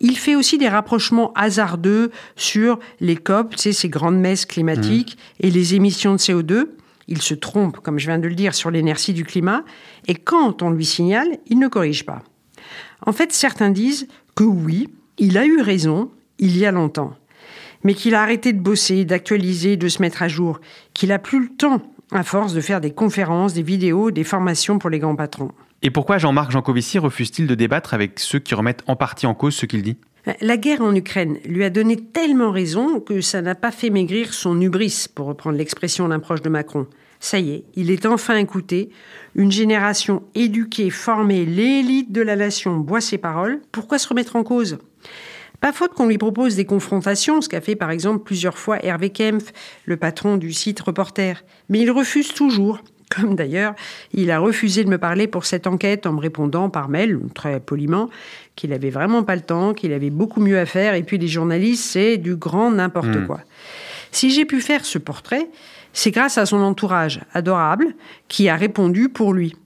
Il 0.00 0.18
fait 0.18 0.34
aussi 0.34 0.58
des 0.58 0.68
rapprochements 0.68 1.32
hasardeux 1.34 2.10
sur 2.34 2.78
les 3.00 3.16
COP, 3.16 3.54
tu 3.54 3.62
sais, 3.62 3.72
ces 3.72 3.88
grandes 3.88 4.18
messes 4.18 4.44
climatiques, 4.44 5.16
et 5.38 5.50
les 5.50 5.76
émissions 5.76 6.12
de 6.12 6.18
CO2. 6.18 6.64
Il 7.06 7.22
se 7.22 7.34
trompe, 7.34 7.78
comme 7.78 7.98
je 7.98 8.06
viens 8.06 8.18
de 8.18 8.28
le 8.28 8.34
dire, 8.34 8.54
sur 8.54 8.70
l'inertie 8.70 9.14
du 9.14 9.24
climat. 9.24 9.64
Et 10.08 10.14
quand 10.14 10.60
on 10.62 10.70
lui 10.70 10.84
signale, 10.84 11.38
il 11.46 11.58
ne 11.58 11.68
corrige 11.68 12.04
pas. 12.04 12.22
En 13.04 13.12
fait, 13.12 13.32
certains 13.32 13.70
disent 13.70 14.08
que 14.34 14.44
oui, 14.44 14.88
il 15.18 15.38
a 15.38 15.46
eu 15.46 15.60
raison 15.60 16.10
il 16.38 16.56
y 16.56 16.66
a 16.66 16.72
longtemps, 16.72 17.14
mais 17.84 17.94
qu'il 17.94 18.14
a 18.14 18.22
arrêté 18.22 18.52
de 18.52 18.60
bosser, 18.60 19.04
d'actualiser, 19.04 19.76
de 19.76 19.88
se 19.88 20.02
mettre 20.02 20.22
à 20.22 20.28
jour, 20.28 20.60
qu'il 20.94 21.12
a 21.12 21.18
plus 21.18 21.40
le 21.40 21.48
temps 21.48 21.82
à 22.10 22.22
force 22.22 22.52
de 22.52 22.60
faire 22.60 22.80
des 22.80 22.90
conférences, 22.90 23.54
des 23.54 23.62
vidéos, 23.62 24.10
des 24.10 24.24
formations 24.24 24.78
pour 24.78 24.90
les 24.90 24.98
grands 24.98 25.16
patrons. 25.16 25.52
Et 25.82 25.90
pourquoi 25.90 26.18
Jean-Marc 26.18 26.52
Jancovici 26.52 26.98
refuse-t-il 26.98 27.48
de 27.48 27.54
débattre 27.54 27.94
avec 27.94 28.20
ceux 28.20 28.38
qui 28.38 28.54
remettent 28.54 28.84
en 28.86 28.96
partie 28.96 29.26
en 29.26 29.34
cause 29.34 29.54
ce 29.54 29.66
qu'il 29.66 29.82
dit? 29.82 29.96
La 30.40 30.56
guerre 30.56 30.82
en 30.82 30.94
Ukraine 30.94 31.38
lui 31.44 31.64
a 31.64 31.70
donné 31.70 31.96
tellement 31.96 32.52
raison 32.52 33.00
que 33.00 33.20
ça 33.20 33.42
n'a 33.42 33.56
pas 33.56 33.72
fait 33.72 33.90
maigrir 33.90 34.32
son 34.34 34.60
hubris, 34.60 35.06
pour 35.12 35.26
reprendre 35.26 35.58
l'expression 35.58 36.06
d'un 36.08 36.20
proche 36.20 36.42
de 36.42 36.48
Macron. 36.48 36.86
Ça 37.24 37.38
y 37.38 37.52
est, 37.52 37.64
il 37.76 37.92
est 37.92 38.04
enfin 38.04 38.36
écouté. 38.36 38.90
Une 39.36 39.52
génération 39.52 40.24
éduquée, 40.34 40.90
formée, 40.90 41.44
l'élite 41.44 42.10
de 42.10 42.20
la 42.20 42.34
nation 42.34 42.78
boit 42.78 43.00
ses 43.00 43.16
paroles. 43.16 43.60
Pourquoi 43.70 43.98
se 44.00 44.08
remettre 44.08 44.34
en 44.34 44.42
cause? 44.42 44.78
Pas 45.60 45.72
faute 45.72 45.94
qu'on 45.94 46.08
lui 46.08 46.18
propose 46.18 46.56
des 46.56 46.64
confrontations, 46.64 47.40
ce 47.40 47.48
qu'a 47.48 47.60
fait 47.60 47.76
par 47.76 47.92
exemple 47.92 48.24
plusieurs 48.24 48.58
fois 48.58 48.84
Hervé 48.84 49.10
Kempf, 49.10 49.52
le 49.84 49.96
patron 49.96 50.36
du 50.36 50.52
site 50.52 50.80
Reporter. 50.80 51.44
Mais 51.68 51.78
il 51.78 51.92
refuse 51.92 52.34
toujours. 52.34 52.80
Comme 53.14 53.36
d'ailleurs, 53.36 53.74
il 54.14 54.30
a 54.32 54.38
refusé 54.40 54.82
de 54.82 54.88
me 54.90 54.98
parler 54.98 55.28
pour 55.28 55.44
cette 55.44 55.66
enquête 55.66 56.06
en 56.06 56.14
me 56.14 56.18
répondant 56.20 56.70
par 56.70 56.88
mail, 56.88 57.20
très 57.34 57.60
poliment, 57.60 58.08
qu'il 58.56 58.72
avait 58.72 58.90
vraiment 58.90 59.22
pas 59.22 59.36
le 59.36 59.42
temps, 59.42 59.74
qu'il 59.74 59.92
avait 59.92 60.10
beaucoup 60.10 60.40
mieux 60.40 60.58
à 60.58 60.66
faire, 60.66 60.94
et 60.94 61.02
puis 61.02 61.18
les 61.18 61.28
journalistes, 61.28 61.84
c'est 61.84 62.16
du 62.16 62.34
grand 62.36 62.70
n'importe 62.72 63.14
Hmm. 63.14 63.26
quoi. 63.26 63.40
Si 64.12 64.30
j'ai 64.30 64.44
pu 64.44 64.60
faire 64.60 64.84
ce 64.84 64.98
portrait, 64.98 65.50
c'est 65.92 66.10
grâce 66.10 66.38
à 66.38 66.46
son 66.46 66.60
entourage 66.60 67.20
adorable 67.32 67.94
qui 68.28 68.48
a 68.48 68.56
répondu 68.56 69.08
pour 69.08 69.32
lui. 69.32 69.56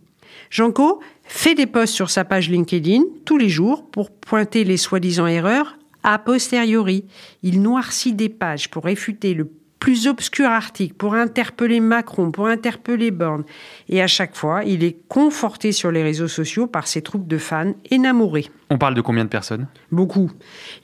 Janco 0.51 1.01
fait 1.25 1.55
des 1.55 1.67
posts 1.67 1.95
sur 1.95 2.09
sa 2.09 2.25
page 2.25 2.49
LinkedIn 2.49 3.03
tous 3.25 3.37
les 3.37 3.49
jours 3.49 3.85
pour 3.91 4.11
pointer 4.11 4.65
les 4.65 4.77
soi-disant 4.77 5.27
erreurs 5.27 5.77
a 6.05 6.19
posteriori. 6.19 7.05
Il 7.43 7.61
noircit 7.61 8.13
des 8.13 8.29
pages 8.29 8.71
pour 8.71 8.85
réfuter 8.85 9.35
le 9.35 9.51
plus 9.79 10.07
obscur 10.07 10.47
article, 10.47 10.95
pour 10.95 11.15
interpeller 11.15 11.81
Macron, 11.81 12.31
pour 12.31 12.47
interpeller 12.47 13.11
Borne. 13.11 13.45
Et 13.89 14.03
à 14.03 14.07
chaque 14.07 14.35
fois, 14.35 14.65
il 14.65 14.85
est 14.85 14.97
conforté 15.09 15.73
sur 15.73 15.91
les 15.91 16.03
réseaux 16.03 16.29
sociaux 16.29 16.67
par 16.67 16.87
ses 16.89 17.03
troupes 17.03 17.27
de 17.27 17.39
fans 17.39 17.75
énamourés. 17.91 18.51
On 18.71 18.79
parle 18.79 18.95
de 18.95 19.01
combien 19.01 19.25
de 19.25 19.29
personnes? 19.29 19.69
Beaucoup. 19.93 20.31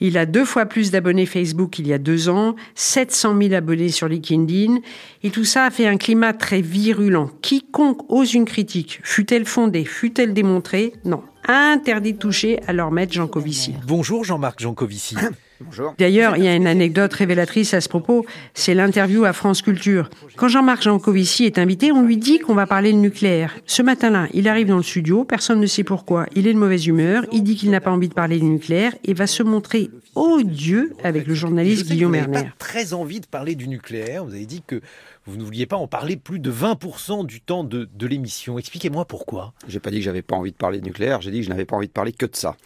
Il 0.00 0.16
a 0.18 0.26
deux 0.26 0.44
fois 0.44 0.66
plus 0.66 0.90
d'abonnés 0.90 1.26
Facebook 1.26 1.70
qu'il 1.70 1.86
y 1.88 1.92
a 1.92 1.98
deux 1.98 2.28
ans, 2.28 2.54
700 2.74 3.36
000 3.40 3.54
abonnés 3.54 3.88
sur 3.88 4.08
LinkedIn, 4.08 4.78
et 5.22 5.30
tout 5.30 5.44
ça 5.44 5.64
a 5.64 5.70
fait 5.70 5.86
un 5.86 5.96
climat 5.96 6.32
très 6.32 6.60
virulent. 6.60 7.30
Quiconque 7.40 8.10
ose 8.10 8.34
une 8.34 8.44
critique, 8.44 9.00
fut-elle 9.02 9.46
fondée, 9.46 9.84
fut-elle 9.84 10.32
démontrée, 10.32 10.92
non. 11.04 11.22
Interdit 11.48 12.12
de 12.12 12.18
toucher 12.18 12.60
à 12.68 12.72
leur 12.72 12.92
maître 12.92 13.12
Jean 13.12 13.26
Covici. 13.26 13.74
Bonjour 13.84 14.22
Jean-Marc 14.22 14.60
Jancovici. 14.60 15.16
Bonjour. 15.64 15.94
D'ailleurs, 15.98 16.36
il 16.36 16.44
y 16.44 16.48
a 16.48 16.54
une 16.54 16.66
anecdote 16.66 17.12
révélatrice 17.12 17.74
à 17.74 17.80
ce 17.80 17.88
propos, 17.88 18.26
c'est 18.54 18.74
l'interview 18.74 19.24
à 19.24 19.32
France 19.32 19.62
Culture. 19.62 20.10
Quand 20.36 20.48
Jean-Marc 20.48 20.82
Jancovici 20.82 21.44
est 21.44 21.58
invité, 21.58 21.92
on 21.92 22.02
lui 22.02 22.16
dit 22.16 22.38
qu'on 22.38 22.54
va 22.54 22.66
parler 22.66 22.92
de 22.92 22.98
nucléaire. 22.98 23.56
Ce 23.66 23.82
matin-là, 23.82 24.28
il 24.32 24.48
arrive 24.48 24.68
dans 24.68 24.76
le 24.76 24.82
studio, 24.82 25.24
personne 25.24 25.60
ne 25.60 25.66
sait 25.66 25.84
pourquoi, 25.84 26.26
il 26.34 26.46
est 26.46 26.52
de 26.54 26.58
mauvaise 26.58 26.86
humeur, 26.86 27.24
il 27.32 27.42
dit 27.42 27.56
qu'il 27.56 27.70
n'a 27.70 27.80
pas 27.80 27.90
envie 27.90 28.08
de 28.08 28.14
parler 28.14 28.38
du 28.38 28.44
nucléaire 28.44 28.92
et 29.04 29.14
va 29.14 29.26
se 29.26 29.42
montrer 29.42 29.90
odieux 30.14 30.94
avec 31.02 31.26
le 31.26 31.34
journaliste 31.34 31.86
Guillaume 31.86 32.12
vous 32.12 32.18
n'avez 32.18 32.32
Erner. 32.36 32.50
pas 32.50 32.54
très 32.58 32.92
envie 32.92 33.20
de 33.20 33.26
parler 33.26 33.54
du 33.54 33.68
nucléaire. 33.68 34.24
Vous 34.24 34.34
avez 34.34 34.46
dit 34.46 34.62
que 34.66 34.80
vous 35.26 35.36
ne 35.36 35.42
vouliez 35.42 35.66
pas 35.66 35.76
en 35.76 35.86
parler 35.86 36.16
plus 36.16 36.38
de 36.38 36.52
20% 36.52 37.24
du 37.26 37.40
temps 37.40 37.64
de, 37.64 37.88
de 37.94 38.06
l'émission. 38.06 38.58
Expliquez-moi 38.58 39.04
pourquoi. 39.04 39.54
J'ai 39.68 39.80
pas 39.80 39.90
dit 39.90 39.98
que 39.98 40.04
j'avais 40.04 40.22
pas 40.22 40.36
envie 40.36 40.52
de 40.52 40.56
parler 40.56 40.80
de 40.80 40.84
nucléaire, 40.84 41.20
j'ai 41.22 41.30
dit 41.30 41.38
que 41.38 41.44
je 41.44 41.50
n'avais 41.50 41.64
pas 41.64 41.76
envie 41.76 41.86
de 41.86 41.92
parler 41.92 42.12
que 42.12 42.26
de 42.26 42.36
ça. 42.36 42.56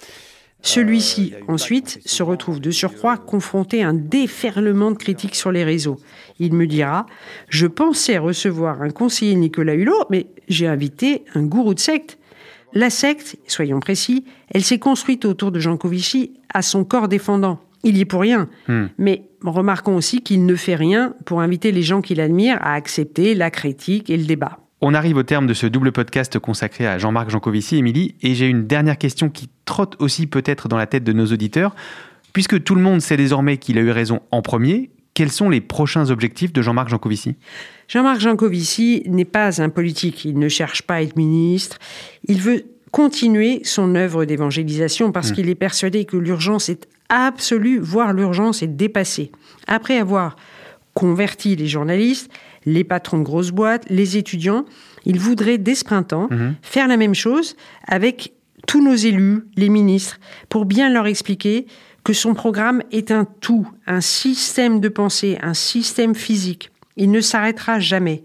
Celui-ci, 0.62 1.32
ensuite, 1.48 2.00
se 2.04 2.22
retrouve 2.22 2.60
de 2.60 2.70
surcroît 2.70 3.18
confronté 3.18 3.82
à 3.82 3.88
un 3.88 3.94
déferlement 3.94 4.90
de 4.90 4.96
critiques 4.96 5.36
sur 5.36 5.52
les 5.52 5.64
réseaux. 5.64 5.98
Il 6.38 6.54
me 6.54 6.66
dira 6.66 7.06
Je 7.48 7.66
pensais 7.66 8.18
recevoir 8.18 8.82
un 8.82 8.90
conseiller 8.90 9.36
Nicolas 9.36 9.74
Hulot, 9.74 10.06
mais 10.10 10.26
j'ai 10.48 10.66
invité 10.66 11.24
un 11.34 11.44
gourou 11.44 11.74
de 11.74 11.78
secte. 11.78 12.18
La 12.72 12.90
secte, 12.90 13.36
soyons 13.46 13.80
précis, 13.80 14.24
elle 14.50 14.64
s'est 14.64 14.78
construite 14.78 15.24
autour 15.24 15.52
de 15.52 15.60
Jean 15.60 15.76
Covici 15.76 16.34
à 16.52 16.62
son 16.62 16.84
corps 16.84 17.08
défendant. 17.08 17.60
Il 17.84 17.96
y 17.96 18.00
est 18.00 18.06
pour 18.06 18.20
rien. 18.20 18.48
Hmm. 18.66 18.86
Mais 18.98 19.30
remarquons 19.44 19.96
aussi 19.96 20.20
qu'il 20.20 20.44
ne 20.44 20.56
fait 20.56 20.74
rien 20.74 21.14
pour 21.24 21.40
inviter 21.40 21.70
les 21.70 21.82
gens 21.82 22.02
qu'il 22.02 22.20
admire 22.20 22.58
à 22.60 22.74
accepter 22.74 23.34
la 23.34 23.50
critique 23.50 24.10
et 24.10 24.16
le 24.16 24.24
débat. 24.24 24.58
On 24.82 24.92
arrive 24.92 25.16
au 25.16 25.22
terme 25.22 25.46
de 25.46 25.54
ce 25.54 25.66
double 25.66 25.90
podcast 25.90 26.38
consacré 26.38 26.86
à 26.86 26.98
Jean-Marc 26.98 27.30
Jancovici, 27.30 27.76
Émilie, 27.76 28.14
et 28.22 28.34
j'ai 28.34 28.46
une 28.46 28.66
dernière 28.66 28.98
question 28.98 29.30
qui 29.30 29.48
trotte 29.64 29.96
aussi 30.00 30.26
peut-être 30.26 30.68
dans 30.68 30.76
la 30.76 30.86
tête 30.86 31.04
de 31.04 31.12
nos 31.14 31.26
auditeurs. 31.26 31.74
Puisque 32.34 32.62
tout 32.62 32.74
le 32.74 32.82
monde 32.82 33.00
sait 33.00 33.16
désormais 33.16 33.56
qu'il 33.56 33.78
a 33.78 33.80
eu 33.80 33.90
raison 33.90 34.20
en 34.30 34.42
premier, 34.42 34.90
quels 35.14 35.32
sont 35.32 35.48
les 35.48 35.62
prochains 35.62 36.10
objectifs 36.10 36.52
de 36.52 36.60
Jean-Marc 36.60 36.90
Jancovici? 36.90 37.36
Jean-Marc 37.88 38.20
Jancovici 38.20 39.02
n'est 39.06 39.24
pas 39.24 39.62
un 39.62 39.70
politique, 39.70 40.26
il 40.26 40.38
ne 40.38 40.48
cherche 40.50 40.82
pas 40.82 40.96
à 40.96 41.02
être 41.02 41.16
ministre, 41.16 41.78
il 42.28 42.38
veut 42.42 42.64
continuer 42.90 43.60
son 43.64 43.94
œuvre 43.94 44.26
d'évangélisation 44.26 45.10
parce 45.10 45.30
Mm. 45.30 45.34
qu'il 45.34 45.48
est 45.48 45.54
persuadé 45.54 46.04
que 46.04 46.18
l'urgence 46.18 46.68
est 46.68 46.86
absolue, 47.08 47.78
voire 47.78 48.12
l'urgence 48.12 48.62
est 48.62 48.66
dépassée. 48.66 49.32
Après 49.66 49.96
avoir 49.98 50.36
converti 50.92 51.56
les 51.56 51.66
journalistes, 51.66 52.30
les 52.66 52.84
patrons 52.84 53.18
de 53.18 53.22
grosses 53.24 53.50
boîtes, 53.52 53.84
les 53.88 54.16
étudiants, 54.16 54.64
Il 55.08 55.20
voudrait, 55.20 55.56
dès 55.56 55.76
ce 55.76 55.84
printemps, 55.84 56.26
Mhm. 56.32 56.56
faire 56.62 56.88
la 56.88 56.96
même 56.96 57.14
chose 57.14 57.54
avec 57.86 58.32
tous 58.66 58.82
nos 58.82 58.96
élus, 58.96 59.44
les 59.56 59.68
ministres, 59.68 60.18
pour 60.48 60.64
bien 60.64 60.90
leur 60.90 61.06
expliquer 61.06 61.66
que 62.02 62.12
son 62.12 62.34
programme 62.34 62.82
est 62.90 63.12
un 63.12 63.24
tout, 63.24 63.68
un 63.86 64.00
système 64.00 64.80
de 64.80 64.88
pensée, 64.88 65.38
un 65.42 65.54
système 65.54 66.16
physique. 66.16 66.70
Il 66.96 67.10
ne 67.10 67.20
s'arrêtera 67.20 67.78
jamais. 67.78 68.22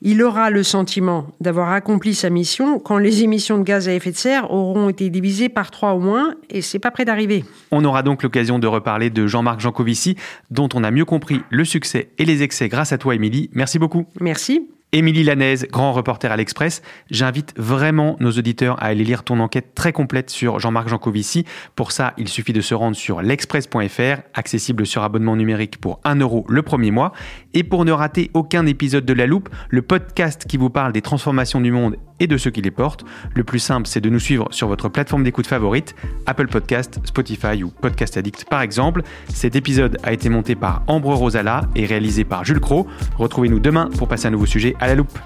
Il 0.00 0.22
aura 0.22 0.50
le 0.50 0.62
sentiment 0.62 1.26
d'avoir 1.40 1.72
accompli 1.72 2.14
sa 2.14 2.30
mission 2.30 2.78
quand 2.78 2.98
les 2.98 3.22
émissions 3.22 3.58
de 3.58 3.64
gaz 3.64 3.88
à 3.88 3.92
effet 3.92 4.12
de 4.12 4.16
serre 4.16 4.50
auront 4.50 4.88
été 4.88 5.10
divisées 5.10 5.48
par 5.48 5.70
trois 5.70 5.92
au 5.92 6.00
moins, 6.00 6.34
et 6.50 6.62
c'est 6.62 6.78
pas 6.78 6.90
près 6.90 7.04
d'arriver. 7.04 7.44
On 7.70 7.84
aura 7.84 8.02
donc 8.02 8.22
l'occasion 8.22 8.58
de 8.58 8.66
reparler 8.66 9.10
de 9.10 9.26
Jean-Marc 9.26 9.60
Jancovici, 9.60 10.16
dont 10.50 10.68
on 10.74 10.84
a 10.84 10.90
mieux 10.90 11.04
compris 11.04 11.40
le 11.50 11.64
succès 11.64 12.08
et 12.18 12.24
les 12.24 12.42
excès 12.42 12.68
grâce 12.68 12.92
à 12.92 12.98
toi, 12.98 13.14
Émilie. 13.14 13.50
Merci 13.52 13.78
beaucoup. 13.78 14.06
Merci. 14.20 14.68
Émilie 14.94 15.24
Lanaise, 15.24 15.66
grand 15.72 15.92
reporter 15.92 16.30
à 16.30 16.36
l'Express. 16.36 16.80
J'invite 17.10 17.52
vraiment 17.56 18.14
nos 18.20 18.30
auditeurs 18.30 18.80
à 18.80 18.86
aller 18.86 19.02
lire 19.02 19.24
ton 19.24 19.40
enquête 19.40 19.74
très 19.74 19.92
complète 19.92 20.30
sur 20.30 20.60
Jean-Marc 20.60 20.86
Jancovici. 20.86 21.44
Pour 21.74 21.90
ça, 21.90 22.14
il 22.16 22.28
suffit 22.28 22.52
de 22.52 22.60
se 22.60 22.76
rendre 22.76 22.94
sur 22.94 23.20
l'express.fr, 23.20 24.22
accessible 24.34 24.86
sur 24.86 25.02
abonnement 25.02 25.34
numérique 25.34 25.80
pour 25.80 25.98
1 26.04 26.20
euro 26.20 26.46
le 26.48 26.62
premier 26.62 26.92
mois. 26.92 27.12
Et 27.54 27.64
pour 27.64 27.84
ne 27.84 27.90
rater 27.90 28.30
aucun 28.34 28.66
épisode 28.66 29.04
de 29.04 29.12
La 29.12 29.26
Loupe, 29.26 29.48
le 29.68 29.82
podcast 29.82 30.44
qui 30.48 30.58
vous 30.58 30.70
parle 30.70 30.92
des 30.92 31.02
transformations 31.02 31.60
du 31.60 31.72
monde 31.72 31.96
et 32.20 32.26
de 32.26 32.36
ceux 32.36 32.50
qui 32.50 32.62
les 32.62 32.70
portent, 32.70 33.04
le 33.34 33.44
plus 33.44 33.58
simple, 33.58 33.86
c'est 33.86 34.00
de 34.00 34.10
nous 34.10 34.18
suivre 34.18 34.48
sur 34.50 34.68
votre 34.68 34.88
plateforme 34.88 35.24
d'écoute 35.24 35.46
favorite, 35.46 35.94
Apple 36.26 36.48
Podcast, 36.48 37.00
Spotify 37.04 37.62
ou 37.62 37.70
Podcast 37.70 38.16
Addict 38.16 38.46
par 38.48 38.62
exemple. 38.62 39.02
Cet 39.28 39.56
épisode 39.56 39.98
a 40.02 40.12
été 40.12 40.28
monté 40.28 40.54
par 40.54 40.82
Ambre 40.86 41.14
Rosala 41.14 41.62
et 41.74 41.86
réalisé 41.86 42.24
par 42.24 42.44
Jules 42.44 42.60
Cro. 42.60 42.86
Retrouvez-nous 43.18 43.60
demain 43.60 43.90
pour 43.98 44.08
passer 44.08 44.26
un 44.26 44.30
nouveau 44.30 44.46
sujet 44.46 44.76
à 44.80 44.86
la 44.86 44.94
loupe. 44.94 45.18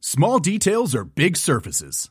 Small 0.00 0.40
details 0.40 0.96
are 0.96 1.04
big 1.04 1.36
surfaces. 1.36 2.10